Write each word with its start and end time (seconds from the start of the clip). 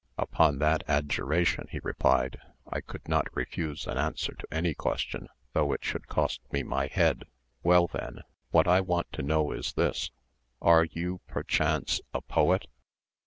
"Upon 0.17 0.57
that 0.57 0.83
adjuration," 0.87 1.67
he 1.69 1.79
replied, 1.83 2.39
"I 2.67 2.81
could 2.81 3.07
not 3.07 3.27
refuse 3.35 3.85
an 3.85 3.99
answer 3.99 4.33
to 4.33 4.47
any 4.51 4.73
question, 4.73 5.27
though 5.53 5.73
it 5.73 5.85
should 5.85 6.07
cost 6.07 6.41
me 6.51 6.63
my 6.63 6.87
head." 6.87 7.25
"Well, 7.61 7.85
then, 7.85 8.21
what 8.49 8.67
I 8.67 8.81
want 8.81 9.11
to 9.13 9.21
know 9.21 9.51
is 9.51 9.73
this: 9.73 10.09
are 10.59 10.85
you, 10.85 11.21
perchance, 11.27 12.01
a 12.15 12.21
poet?" 12.21 12.65